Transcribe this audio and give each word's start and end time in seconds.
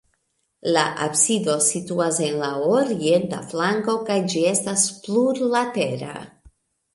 La 0.75 0.83
absido 1.07 1.57
situas 1.65 2.17
en 2.27 2.39
la 2.43 2.49
orienta 2.77 3.43
flanko 3.51 3.95
kaj 4.09 4.17
ĝi 4.35 4.43
estas 4.53 4.87
plurlatera. 5.05 6.11